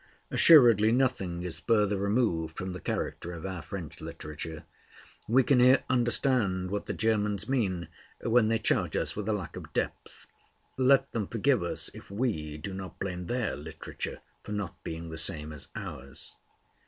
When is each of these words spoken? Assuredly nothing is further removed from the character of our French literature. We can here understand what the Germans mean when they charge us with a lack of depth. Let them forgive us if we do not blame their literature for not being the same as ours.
Assuredly 0.31 0.91
nothing 0.91 1.43
is 1.43 1.59
further 1.59 1.95
removed 1.95 2.57
from 2.57 2.73
the 2.73 2.79
character 2.79 3.33
of 3.33 3.45
our 3.45 3.61
French 3.61 4.01
literature. 4.01 4.63
We 5.27 5.43
can 5.43 5.59
here 5.59 5.83
understand 5.91 6.71
what 6.71 6.87
the 6.87 6.93
Germans 6.93 7.47
mean 7.47 7.87
when 8.21 8.47
they 8.47 8.57
charge 8.57 8.97
us 8.97 9.15
with 9.15 9.29
a 9.29 9.33
lack 9.33 9.55
of 9.55 9.71
depth. 9.73 10.25
Let 10.75 11.11
them 11.11 11.27
forgive 11.27 11.61
us 11.61 11.91
if 11.93 12.09
we 12.09 12.57
do 12.57 12.73
not 12.73 12.97
blame 12.97 13.27
their 13.27 13.55
literature 13.55 14.21
for 14.43 14.53
not 14.53 14.83
being 14.83 15.11
the 15.11 15.19
same 15.19 15.53
as 15.53 15.67
ours. 15.75 16.35